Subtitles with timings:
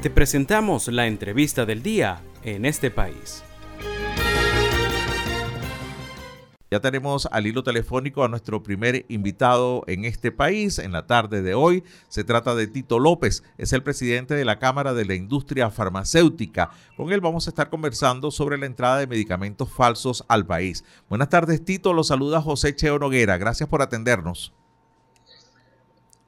[0.00, 3.42] Te presentamos la entrevista del día en este país.
[6.70, 11.42] Ya tenemos al hilo telefónico a nuestro primer invitado en este país en la tarde
[11.42, 11.82] de hoy.
[12.08, 16.70] Se trata de Tito López, es el presidente de la Cámara de la Industria Farmacéutica.
[16.96, 20.84] Con él vamos a estar conversando sobre la entrada de medicamentos falsos al país.
[21.08, 21.92] Buenas tardes, Tito.
[21.92, 23.36] Lo saluda José Cheo Noguera.
[23.36, 24.52] Gracias por atendernos.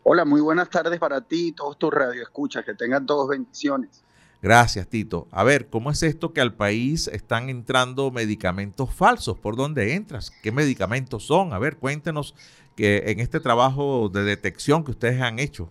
[0.03, 2.64] Hola, muy buenas tardes para ti y todos tus radioescuchas.
[2.64, 4.03] Que tengan todos bendiciones.
[4.43, 5.29] Gracias, Tito.
[5.31, 9.39] A ver, ¿cómo es esto que al país están entrando medicamentos falsos?
[9.39, 10.31] ¿Por dónde entras?
[10.43, 11.53] ¿Qué medicamentos son?
[11.53, 12.35] A ver, cuéntenos
[12.75, 15.68] que en este trabajo de detección que ustedes han hecho.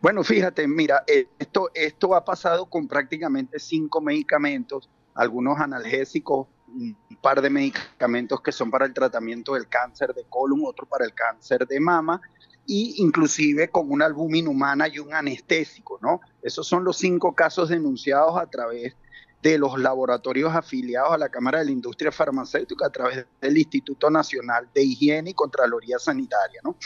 [0.00, 6.96] Bueno, fíjate, mira, eh, esto, esto ha pasado con prácticamente cinco medicamentos, algunos analgésicos, un
[7.20, 11.14] par de medicamentos que son para el tratamiento del cáncer de colon, otro para el
[11.14, 12.20] cáncer de mama
[12.66, 16.20] y inclusive con una albúmina humana y un anestésico, ¿no?
[16.42, 18.94] Esos son los cinco casos denunciados a través
[19.42, 24.10] de los laboratorios afiliados a la Cámara de la Industria Farmacéutica a través del Instituto
[24.10, 26.76] Nacional de Higiene y Contraloría Sanitaria, ¿no?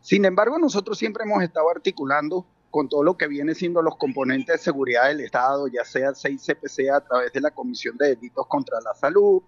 [0.00, 4.56] Sin embargo, nosotros siempre hemos estado articulando con todo lo que viene siendo los componentes
[4.56, 8.46] de seguridad del Estado, ya sea el 6CPC a través de la Comisión de Delitos
[8.46, 9.42] contra la Salud,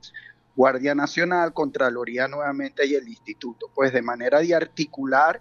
[0.57, 5.41] Guardia Nacional, Contraloría nuevamente y el Instituto, pues de manera de articular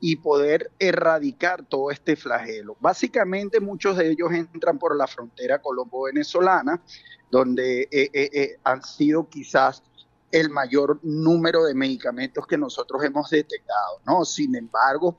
[0.00, 2.76] y poder erradicar todo este flagelo.
[2.80, 6.82] Básicamente muchos de ellos entran por la frontera colombo-venezolana,
[7.30, 9.82] donde eh, eh, eh, han sido quizás
[10.30, 14.24] el mayor número de medicamentos que nosotros hemos detectado, ¿no?
[14.24, 15.16] Sin embargo,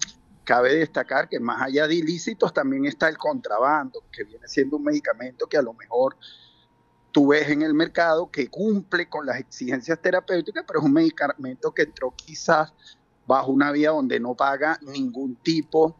[0.48, 4.86] cabe destacar que más allá de ilícitos también está el contrabando, que viene siendo un
[4.86, 6.16] medicamento que a lo mejor
[7.12, 11.74] tú ves en el mercado que cumple con las exigencias terapéuticas, pero es un medicamento
[11.74, 12.74] que entró quizás
[13.28, 15.98] bajo una vía donde no paga ningún tipo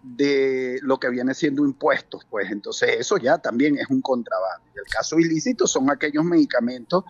[0.00, 4.64] de lo que viene siendo impuestos, pues entonces eso ya también es un contrabando.
[4.76, 7.02] Y el caso ilícito son aquellos medicamentos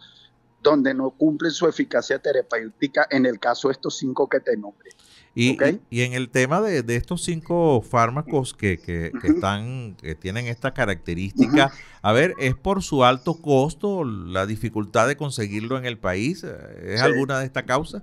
[0.62, 4.90] donde no cumplen su eficacia terapéutica, en el caso de estos cinco que te nombré.
[5.34, 5.56] Y,
[5.90, 11.70] y, en el tema de, estos cinco fármacos que, que, están, que tienen esta característica,
[12.02, 16.44] a ver, ¿es por su alto costo, la dificultad de conseguirlo en el país?
[16.82, 18.02] ¿Es alguna de esta causa?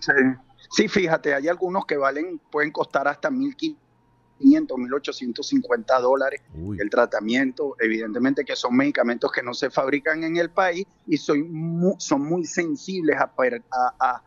[0.00, 0.12] Sí,
[0.70, 3.78] Sí, fíjate, hay algunos que valen, pueden costar hasta 1.500,
[4.40, 6.42] 1.850 dólares
[6.78, 7.76] el tratamiento.
[7.80, 12.22] Evidentemente que son medicamentos que no se fabrican en el país y son muy, son
[12.22, 13.32] muy sensibles a,
[14.00, 14.22] a,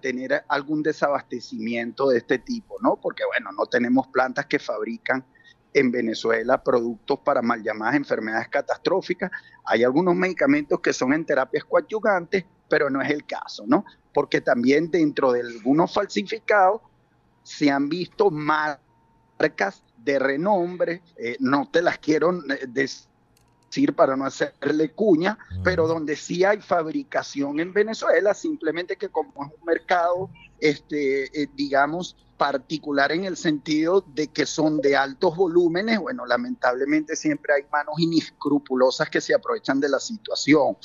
[0.00, 2.96] tener algún desabastecimiento de este tipo, ¿no?
[2.96, 5.24] Porque, bueno, no tenemos plantas que fabrican
[5.72, 9.30] en Venezuela productos para mal llamadas enfermedades catastróficas.
[9.64, 13.84] Hay algunos medicamentos que son en terapias coadyuvantes, pero no es el caso, ¿no?
[14.14, 16.80] porque también dentro de algunos falsificados
[17.42, 22.66] se han visto marcas de renombre, eh, no te las quiero eh,
[23.74, 29.32] decir para no hacerle cuña, pero donde sí hay fabricación en Venezuela, simplemente que como
[29.44, 30.30] es un mercado,
[30.60, 37.16] este, eh, digamos, particular en el sentido de que son de altos volúmenes, bueno, lamentablemente
[37.16, 40.76] siempre hay manos inescrupulosas que se aprovechan de la situación.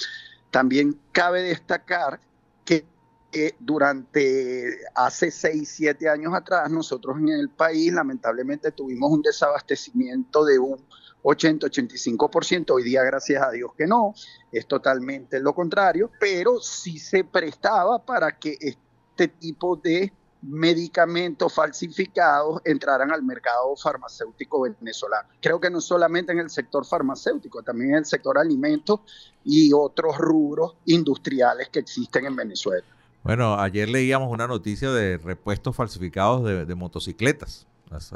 [0.49, 2.19] También cabe destacar
[2.65, 2.85] que
[3.31, 10.43] que durante hace 6, 7 años atrás nosotros en el país lamentablemente tuvimos un desabastecimiento
[10.45, 10.83] de un
[11.23, 14.13] 80-85%, hoy día gracias a Dios que no,
[14.51, 22.61] es totalmente lo contrario, pero sí se prestaba para que este tipo de medicamentos falsificados
[22.63, 25.27] entraran al mercado farmacéutico venezolano.
[25.41, 29.01] Creo que no solamente en el sector farmacéutico, también en el sector alimentos
[29.43, 32.85] y otros rubros industriales que existen en Venezuela.
[33.23, 37.67] Bueno, ayer leíamos una noticia de repuestos falsificados de, motocicletas.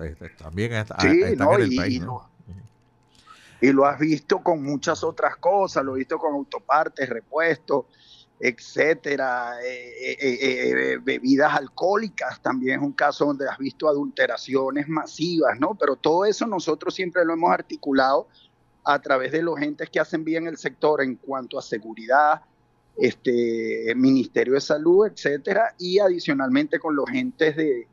[0.02, 2.02] Este, también están en el país.
[3.64, 7.86] Y lo has visto con muchas otras cosas, lo he visto con autopartes, repuestos,
[8.38, 15.58] etcétera, eh, eh, eh, bebidas alcohólicas, también es un caso donde has visto adulteraciones masivas,
[15.62, 15.76] ¿no?
[15.76, 18.28] Pero todo eso nosotros siempre lo hemos articulado
[18.84, 22.42] a través de los entes que hacen bien el sector en cuanto a seguridad,
[22.98, 27.88] este, Ministerio de Salud, etcétera, y adicionalmente con los entes de,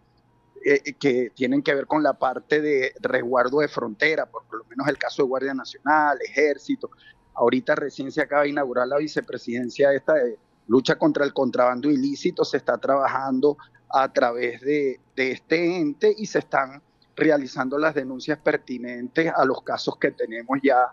[0.65, 4.89] eh, que tienen que ver con la parte de resguardo de frontera, por, lo menos
[4.89, 6.91] el caso de Guardia Nacional, Ejército.
[7.35, 12.45] Ahorita recién se acaba de inaugurar la vicepresidencia esta de lucha contra el contrabando ilícito,
[12.45, 13.57] se está trabajando
[13.89, 16.83] a través de este ente y se están
[17.17, 20.93] realizando las denuncias pertinentes a los casos que tenemos ya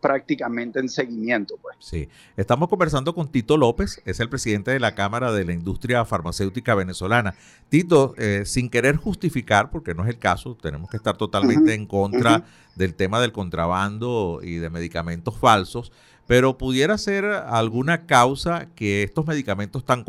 [0.00, 1.56] prácticamente en seguimiento.
[1.60, 1.76] Pues.
[1.78, 6.04] Sí, estamos conversando con Tito López, es el presidente de la Cámara de la Industria
[6.04, 7.34] Farmacéutica Venezolana.
[7.68, 11.86] Tito, eh, sin querer justificar, porque no es el caso, tenemos que estar totalmente en
[11.86, 12.44] contra
[12.74, 15.92] del tema del contrabando y de medicamentos falsos,
[16.26, 20.04] pero pudiera ser alguna causa que estos medicamentos tan,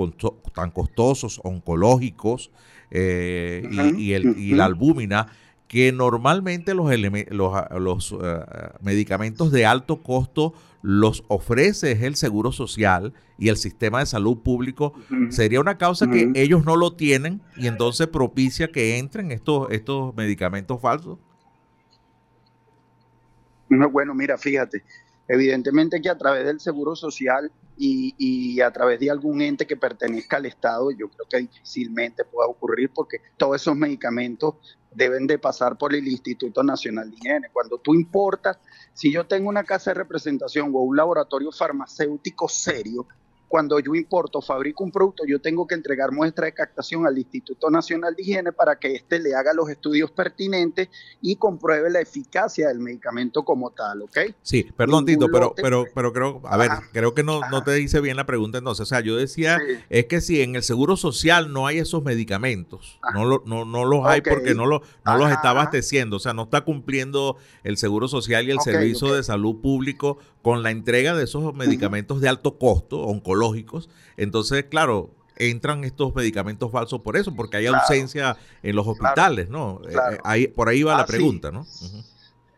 [0.54, 2.52] tan costosos, oncológicos
[2.92, 3.68] eh,
[3.98, 5.28] y, el, y la albúmina,
[5.72, 6.92] que normalmente los,
[7.30, 8.44] los, eh,
[8.82, 14.94] medicamentos de alto costo los ofrece el Seguro Social y el sistema de salud público,
[15.30, 20.14] sería una causa que ellos no lo tienen y entonces propicia que entren estos, estos
[20.14, 21.20] medicamentos falsos.
[23.70, 24.84] Bueno, mira, fíjate,
[25.26, 29.78] evidentemente que a través del Seguro Social y, y, a través de algún ente que
[29.78, 34.56] pertenezca al Estado, yo creo que difícilmente pueda ocurrir porque todos esos medicamentos
[34.92, 37.50] deben de pasar por el Instituto Nacional de Higiene.
[37.52, 38.58] Cuando tú importas,
[38.94, 43.08] si yo tengo una casa de representación o un laboratorio farmacéutico serio,
[43.52, 47.70] cuando yo importo, fabrico un producto, yo tengo que entregar muestra de captación al Instituto
[47.70, 50.88] Nacional de Higiene para que éste le haga los estudios pertinentes
[51.22, 54.20] y compruebe la eficacia del medicamento como tal, ¿ok?
[54.42, 58.00] Sí, perdón, Tito, pero, pero, pero creo, a ver, creo que no, no te hice
[58.00, 58.84] bien la pregunta entonces.
[58.84, 59.60] O sea, yo decía,
[59.90, 63.84] es que si en el Seguro Social no hay esos medicamentos, no, lo, no, no
[63.84, 67.76] los hay porque no, lo, no los está abasteciendo, o sea, no está cumpliendo el
[67.76, 72.30] Seguro Social y el Servicio de Salud Público con la entrega de esos medicamentos de
[72.30, 73.41] alto costo, oncológicos.
[74.18, 79.82] Entonces, claro, entran estos medicamentos falsos por eso, porque hay ausencia en los hospitales, ¿no?
[79.88, 81.66] Eh, eh, ahí, por ahí va la ah, pregunta, ¿no?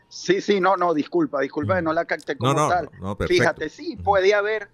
[0.10, 2.90] Sí, sí, no, no, disculpa, disculpa, no la capté como tal.
[3.28, 4.70] Fíjate, sí, puede haber,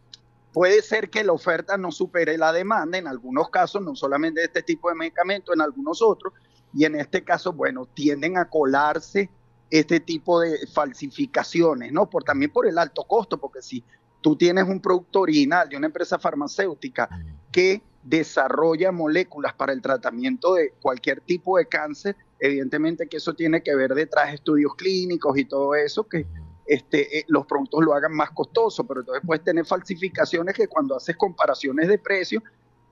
[0.51, 4.47] puede ser que la oferta no supere la demanda en algunos casos, no solamente de
[4.47, 6.33] este tipo de medicamentos, en algunos otros,
[6.73, 9.29] y en este caso, bueno, tienden a colarse
[9.69, 12.09] este tipo de falsificaciones, ¿no?
[12.09, 13.83] Por, también por el alto costo, porque si
[14.21, 17.09] tú tienes un producto original de una empresa farmacéutica
[17.51, 23.61] que desarrolla moléculas para el tratamiento de cualquier tipo de cáncer, evidentemente que eso tiene
[23.61, 26.25] que ver detrás de estudios clínicos y todo eso, que
[26.65, 30.95] este, eh, los productos lo hagan más costoso, pero entonces puedes tener falsificaciones que cuando
[30.95, 32.43] haces comparaciones de precios,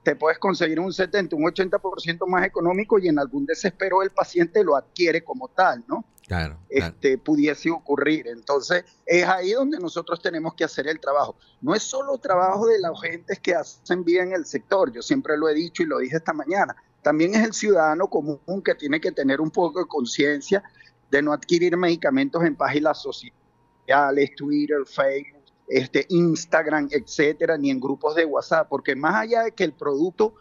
[0.02, 4.64] te puedes conseguir un 70, un 80% más económico y en algún desespero el paciente
[4.64, 6.04] lo adquiere como tal, ¿no?
[6.28, 8.28] Claro, Este, pudiese ocurrir.
[8.28, 11.36] Entonces, es ahí donde nosotros tenemos que hacer el trabajo.
[11.62, 15.48] No es solo trabajo de los agentes que hacen bien el sector, yo siempre lo
[15.48, 16.76] he dicho y lo dije esta mañana.
[17.00, 20.62] También es el ciudadano común que tiene que tener un poco de conciencia
[21.10, 28.14] de no adquirir medicamentos en páginas sociales, Twitter, Facebook, este, Instagram, etcétera, ni en grupos
[28.14, 30.34] de WhatsApp, porque más allá de que el producto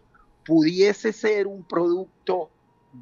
[0.45, 2.49] pudiese ser un producto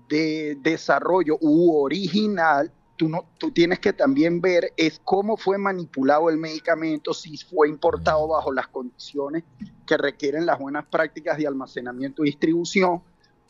[0.07, 6.29] de desarrollo u original, tú, no, tú tienes que también ver es cómo fue manipulado
[6.29, 9.43] el medicamento, si fue importado bajo las condiciones
[9.85, 13.01] que requieren las buenas prácticas de almacenamiento y distribución,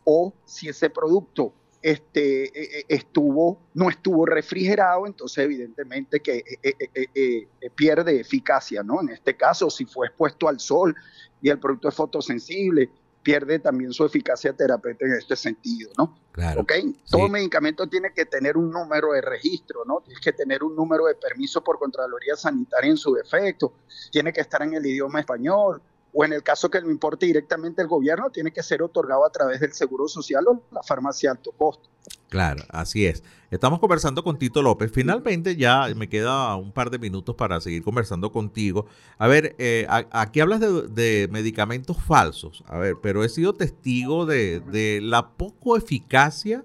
[0.04, 1.52] o si ese producto
[1.82, 9.00] este, e, e, estuvo, no estuvo refrigerado, entonces evidentemente que e, pierde eficacia, ¿no?
[9.00, 10.94] En este caso, si fue expuesto al sol
[11.40, 12.90] y el producto es fotosensible,
[13.26, 16.16] pierde también su eficacia terapéutica en este sentido, ¿no?
[16.30, 16.60] Claro.
[16.60, 16.72] ¿Ok?
[17.10, 20.00] Todo medicamento tiene que tener un número de registro, ¿no?
[20.00, 23.72] Tiene que tener un número de permiso por Contraloría Sanitaria en su defecto,
[24.12, 25.82] tiene que estar en el idioma español,
[26.12, 29.30] o en el caso que lo importe directamente el gobierno, tiene que ser otorgado a
[29.32, 31.90] través del Seguro Social o la farmacia alto costo.
[32.28, 33.22] Claro, así es.
[33.50, 34.90] Estamos conversando con Tito López.
[34.92, 38.86] Finalmente ya me queda un par de minutos para seguir conversando contigo.
[39.18, 42.64] A ver, eh, aquí hablas de, medicamentos falsos.
[42.66, 46.64] A ver, pero he sido testigo de, de la poco eficacia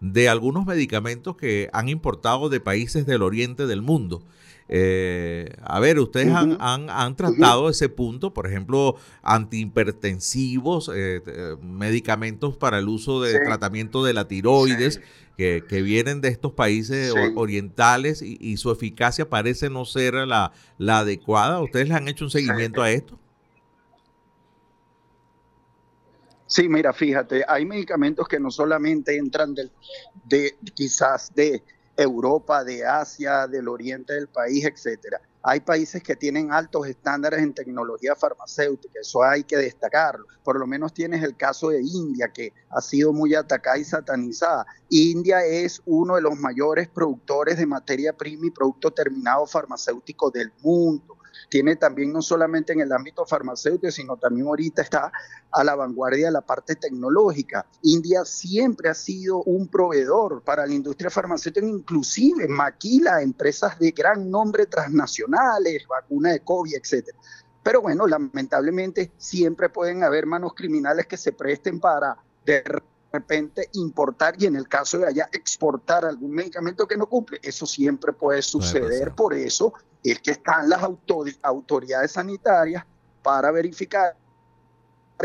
[0.00, 4.22] de algunos medicamentos que han importado de países del oriente del mundo.
[4.72, 12.78] Eh, a ver, ustedes han, tratado ese punto, por ejemplo, antihipertensivos, eh, eh, medicamentos para
[12.78, 15.00] el uso de tratamiento de la tiroides,
[15.36, 21.60] que, vienen de estos países orientales y, su eficacia parece no ser la, adecuada.
[21.60, 23.18] ¿Ustedes le han hecho un seguimiento a esto?
[26.46, 29.72] Sí, mira, fíjate, hay medicamentos que no solamente entran del,
[30.24, 31.64] de quizás de
[31.96, 35.20] Europa, de Asia, del oriente del país, etcétera.
[35.42, 40.26] Hay países que tienen altos estándares en tecnología farmacéutica, eso hay que destacarlo.
[40.44, 44.66] Por lo menos tienes el caso de India, que ha sido muy atacada y satanizada.
[44.90, 50.52] India es uno de los mayores productores de materia prima y producto terminado farmacéutico del
[50.62, 51.16] mundo.
[51.48, 55.12] Tiene también no solamente en el ámbito farmacéutico, sino también ahorita está
[55.50, 57.66] a la vanguardia de la parte tecnológica.
[57.82, 64.30] India siempre ha sido un proveedor para la industria farmacéutica, inclusive maquila empresas de gran
[64.30, 67.18] nombre transnacionales, vacuna de COVID, etcétera.
[67.62, 72.16] Pero bueno, lamentablemente siempre pueden haber manos criminales que se presten para
[73.12, 77.40] repente importar y en el caso de allá exportar algún medicamento que no cumple.
[77.42, 80.80] Eso siempre puede suceder, por eso es que están las
[81.42, 82.84] autoridades sanitarias
[83.22, 84.16] para verificar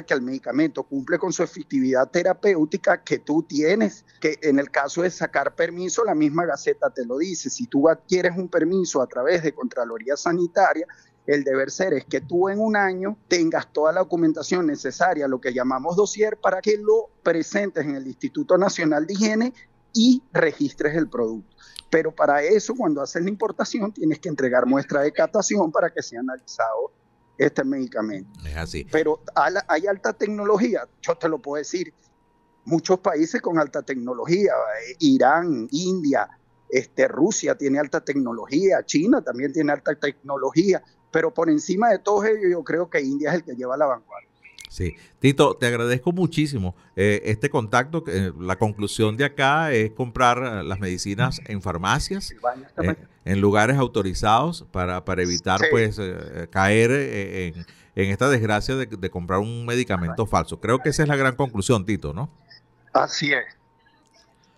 [0.03, 5.03] que el medicamento cumple con su efectividad terapéutica que tú tienes, que en el caso
[5.03, 9.07] de sacar permiso, la misma Gaceta te lo dice, si tú adquieres un permiso a
[9.07, 10.85] través de Contraloría Sanitaria,
[11.27, 15.41] el deber ser es que tú en un año tengas toda la documentación necesaria, lo
[15.41, 19.53] que llamamos dossier, para que lo presentes en el Instituto Nacional de Higiene
[19.93, 21.55] y registres el producto.
[21.89, 26.03] Pero para eso, cuando haces la importación, tienes que entregar muestra de catación para que
[26.03, 26.91] sea analizado
[27.37, 28.29] este medicamento.
[28.45, 28.87] Es así.
[28.91, 29.21] Pero
[29.67, 31.93] hay alta tecnología, yo te lo puedo decir,
[32.65, 36.29] muchos países con alta tecnología, eh, Irán, India,
[36.69, 42.23] este, Rusia tiene alta tecnología, China también tiene alta tecnología, pero por encima de todo
[42.25, 44.29] ello yo creo que India es el que lleva la vanguardia.
[44.69, 48.03] Sí, Tito, te agradezco muchísimo eh, este contacto.
[48.07, 52.33] Eh, la conclusión de acá es comprar las medicinas en farmacias,
[52.83, 55.97] eh, en lugares autorizados para, para evitar pues
[56.49, 60.59] caer en, esta desgracia de, de, comprar un medicamento falso.
[60.59, 62.29] Creo que esa es la gran conclusión, Tito, ¿no?
[62.91, 63.45] Así es.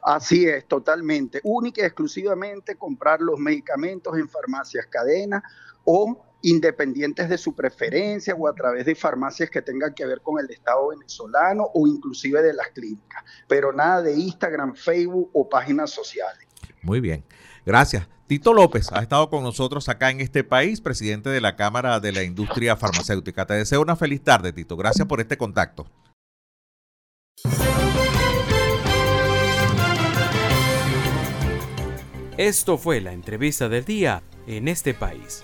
[0.01, 1.41] Así es, totalmente.
[1.43, 5.43] Única y exclusivamente comprar los medicamentos en farmacias cadena
[5.83, 10.39] o independientes de su preferencia o a través de farmacias que tengan que ver con
[10.39, 15.91] el Estado venezolano o inclusive de las clínicas, pero nada de Instagram, Facebook o páginas
[15.91, 16.47] sociales.
[16.81, 17.23] Muy bien,
[17.65, 18.07] gracias.
[18.27, 22.11] Tito López ha estado con nosotros acá en este país, presidente de la Cámara de
[22.11, 23.45] la Industria Farmacéutica.
[23.45, 24.75] Te deseo una feliz tarde, Tito.
[24.75, 25.87] Gracias por este contacto.
[32.37, 35.43] Esto fue la entrevista del día en este país.